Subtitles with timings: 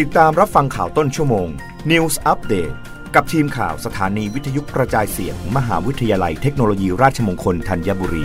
[0.00, 1.48] ติดตามรับฟังข่าวต้นชั่วโมง
[1.90, 2.74] News Update
[3.14, 8.24] กับทีมข่าวสถานีวิทยุกระจายเสียงมมหาวิทยาลัยเทคโนโลยีราชมงคลธัญบุรี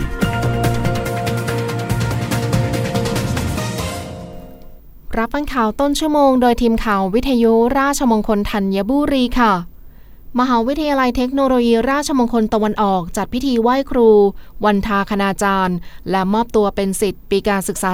[5.18, 9.52] รับฟังข่าวต้นชั่วโมงโดยทีมข่าววิทยุราชมงคลธัญบุรีค่ะ
[10.40, 14.10] มหาวิทยาลัยเทคโนโลยีราชมงคลตะวันออก จัดพิธีไหว้ครู
[14.64, 15.76] วันทาคณาจารย์
[16.10, 17.90] และมอบตัวเป็นสิทธิ์ปีการศึกษา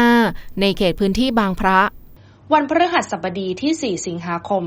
[0.00, 1.80] 2565 ในเขตพื้นที่บางพระ
[2.54, 4.62] วันพฤหัสบดีที่ 4 สิงหาคม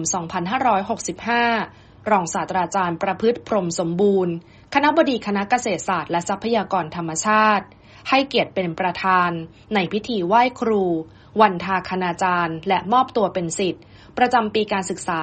[0.88, 4.34] 2565 รองศาสตราจารย์ประพฤติพรมสมบูรณ์
[4.74, 7.66] คณะบดีคณะเกษตรศาสตร์และทรัพยากรธรรมชาติ
[8.10, 9.32] ให้เกียรติเป็นประธาน
[9.74, 10.84] ในพิธีไหว้ครู
[11.42, 13.84] วันทาคณาจารย์ และมอบตัวเป็นสิทธิ์
[14.18, 15.20] ประจำปีการศึกษา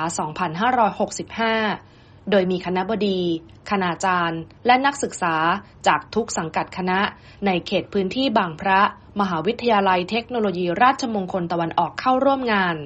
[1.56, 1.95] 2565
[2.30, 3.20] โดยมีคณะบดี
[3.70, 5.34] คณาจารย์ และนักศึกษา
[5.86, 6.98] จากทุกสังกัดคณะ
[7.46, 8.80] ในเขตพื้นที่บางพระ
[9.20, 12.76] มหาวิทยาลัยเทคโนโลยีราชมงคลตะวันออกเข้าร่วมงาน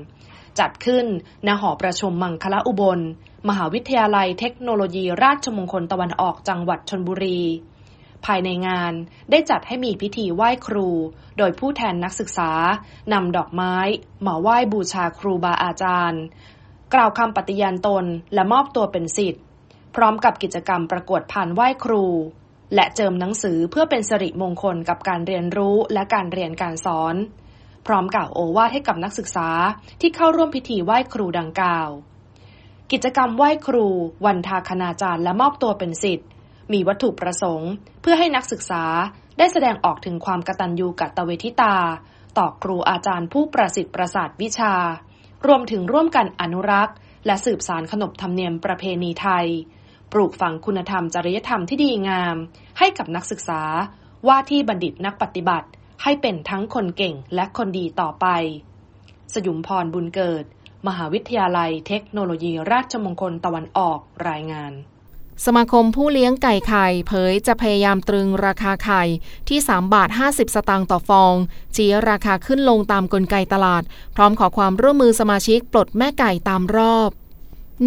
[0.59, 1.07] จัดขึ้น
[1.47, 3.01] ณหอประชุมมังคละอุบล
[3.49, 7.41] มหาวิทยาลัยเทคโนโลยีราชมงคลตะวันออกจังหวัดชนบุรี
[8.27, 8.93] ภายในงาน
[9.31, 10.89] ได้จัดให้มีพิธีไหว้ครู
[11.39, 12.51] โดยผู้แทนนักศึกษา
[13.13, 13.77] นำดอกไม้
[14.27, 16.23] มาไหว้บูชาครูบาอาจารย์
[16.95, 19.43] กล่าวคำปฏิญาณตนและมอบตัวเป็นสิทธิ์
[19.97, 22.05] พร้อมกับกิจกรรมประกวดผ่านไหว้ครู
[22.75, 27.15] และเจิมหนังสือเพื่อเป็นสิริมงคลกับการเรียนรู้และการเรียนการสอน
[27.87, 29.49] พร้อมกล่าวโอวาทให้กับนักศึกษา
[30.01, 31.89] ที่เข้าร่วมพิธีไหว้ครูดังกล่าว
[32.93, 33.87] กิจกรรมไหว้ครู
[34.27, 36.29] วันทาคณาจารย์และมอบตัวเป็นสิทธิ์
[36.73, 38.85] มีวัตถุประสงค์ เพื่อให้นักศึกษา
[39.39, 41.77] ได้แสดงออกถึงความกตัญญูกตเวทิตา
[42.39, 44.75] ต่อครูอาจารย์ผู้ประสิทธิ์ประสาทวิชา
[45.47, 46.97] รวมถึงร่วมกันอนุรักษ์
[47.27, 49.47] และสืบสารขนบธรรมเนียมประเพณีไทย
[50.13, 52.37] ปลูกฝังคุณธรรมจริยธรรมที่ดีงาม
[52.79, 53.63] ให้กับนักศึกษา
[54.29, 55.69] ว่าที่บัณฑิตนักปฏิบัติ
[56.03, 58.27] ให้เป็นทั้งคนเก่งและคนดีต่อไป
[59.35, 60.45] สยุมพรบุญเกิด
[60.87, 63.99] มหาวิทยาลัยเทคโนโลยีราชมงคลตะวันออก
[64.29, 64.73] รายงาน
[65.47, 69.03] สมาคมผู้เลี้ยงไก่ไข่เผยจะพยายามตรึงราคาไข่
[69.49, 71.35] ที่ 3 บาท 50 สตางค์ต่อฟอง
[71.77, 73.83] ชี้ราคาขึ้นลงตามกลไกตลาด
[74.17, 77.11] พร้อมขอความร่วมมือสมาชิกปลดแม่ไก่ตามรอบ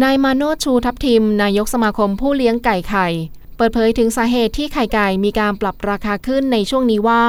[0.02, 3.08] นายมาโนชูทับทิม นายกสมาคมผู้เลี้ยงไก่ไข่
[3.56, 7.24] เปิดเผยถึงสาเหตุที่ไข่ไก่มีการปรับราคาขึ้นในช่วงนี้ว่า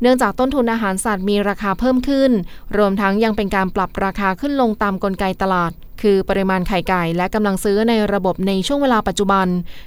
[0.00, 2.30] เนื่องจากต้นทุนอาหารสัตว์มีราคาเพิ่มขึ้น
[2.76, 5.72] รวมทั้งยังเป็นการปรับราคาขึ้นลงตามกลไกตลาด
[6.02, 9.46] คือปริมาณไข่ไก่และกำลังซื้อในระบบในช่วงเวลาปัจจุบัน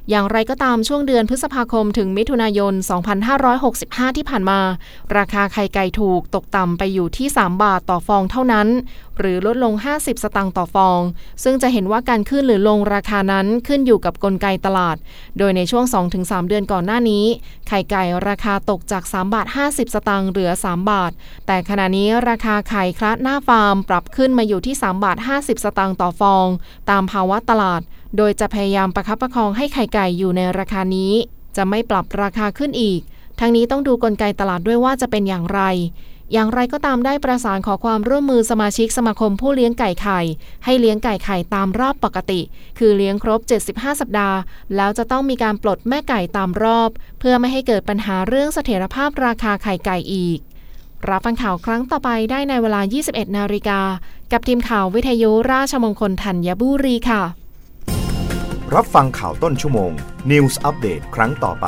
[0.09, 2.73] อย่างไรก็ตามช่วงเดือนพฤษภาคมถึงมิถุนายน
[3.45, 4.59] 2565 ที่ผ่านมา
[5.17, 8.67] ราคาไข่ไก่ถูกตกต่ำไปอยู่ที่ 3 บาทต่อฟองเท่านั้น
[9.19, 11.01] หรือลดลง 50 สตางค์ต่อฟอง
[11.43, 14.97] ซึ่งจะเห็นว่าการขึ้นหรือลงราคานั้นขึ้นอยู่กับกลไกตลาด
[15.37, 15.85] โดยในช่วง
[16.17, 17.25] 2-3 เดือนก่อนหน้านี้
[17.67, 21.11] ไข่ไก่ราคาตกจาก 3 บาท 50 สตางค์เหลือ 3 บาท
[21.47, 26.47] แต่ขณะนี้ราคาไข่คละหน้าฟาร์มปรับขึ้นมาอยู่ที่ 3 บาท 50 สตางค์ต่อฟอง
[26.89, 27.81] ตามภาวะตลาด
[28.17, 31.13] โดยจะพยายามประคับประคองให้ไข่ไก่อยู่ในราคานี้
[31.57, 33.01] จะไม่ปรับราคาขึ้นอีก
[33.39, 35.61] ทั้งนี้ต้องดูกลไกตลาดด้วยว่าจะเป็นอย่างไร
[36.33, 40.19] อย่างไรก็ตามได้ประสานขอความร่วมมือสมาชิกสมาคมผู้เลี้ยงไก่ไข่
[40.65, 42.41] ให้เลี้ยงไก่ไข่ตามรอบปกติ
[42.79, 44.37] คือเลี้ยงครบ 75 สัปดาห์
[44.75, 50.39] แล้วจะต้องมีการปลดแม่ไก่ตามรอบ เพื่อไม่ให้เกิดปัญหาเรื่องเสถียรภาพราคาไข่ไก่อีก
[51.09, 53.81] รับฟังข่าวครั้งต่อไปได้ในเวลา 21 นาฬิกา
[54.31, 57.23] กับทีมข่าววิทยุราชมงคลธัญบุรีค่ะ
[58.75, 59.91] รับฟังข่าวต้นชั่วโมง
[60.31, 61.67] News อัปเดตครั้งต่อไป